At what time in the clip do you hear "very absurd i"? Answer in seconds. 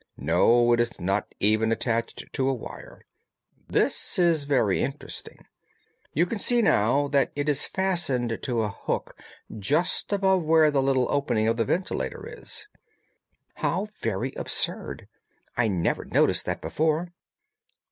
13.99-15.67